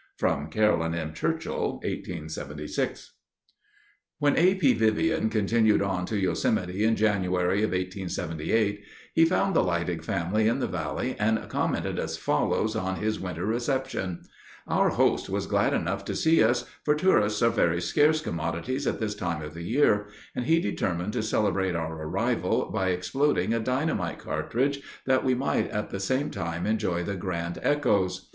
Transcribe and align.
(From 0.17 0.47
Caroline 0.47 0.95
M. 0.95 1.13
Churchill, 1.13 1.73
1876.) 1.83 3.11
When 4.17 4.35
A. 4.35 4.55
P. 4.55 4.73
Vivian 4.73 5.29
continued 5.29 5.83
on 5.83 6.07
to 6.07 6.19
Yosemite 6.19 6.83
in 6.83 6.95
January 6.95 7.59
of 7.59 7.69
1878, 7.69 8.83
he 9.13 9.25
found 9.25 9.55
the 9.55 9.61
Leidig 9.61 10.03
family 10.03 10.47
in 10.47 10.57
the 10.57 10.65
valley 10.65 11.15
and 11.19 11.47
commented 11.49 11.99
as 11.99 12.17
follows 12.17 12.75
on 12.75 12.95
his 12.95 13.19
winter 13.19 13.45
reception: 13.45 14.23
Our 14.67 14.89
host 14.89 15.29
was 15.29 15.45
glad 15.45 15.71
enough 15.71 16.03
to 16.05 16.15
see 16.15 16.41
us, 16.43 16.65
for 16.83 16.95
tourists 16.95 17.43
are 17.43 17.51
very 17.51 17.79
scarce 17.79 18.21
commodities 18.21 18.87
at 18.87 18.99
this 18.99 19.13
time 19.13 19.43
of 19.43 19.53
the 19.53 19.61
year, 19.61 20.07
and 20.35 20.45
he 20.47 20.59
determined 20.59 21.13
to 21.13 21.21
celebrate 21.21 21.75
our 21.75 21.93
arrival 22.07 22.71
by 22.71 22.87
exploding 22.89 23.53
a 23.53 23.59
dynamite 23.59 24.17
cartridge, 24.17 24.81
that 25.05 25.23
we 25.23 25.35
might 25.35 25.69
at 25.69 25.91
the 25.91 25.99
same 25.99 26.31
time 26.31 26.65
enjoy 26.65 27.03
the 27.03 27.13
grand 27.15 27.59
echoes. 27.61 28.29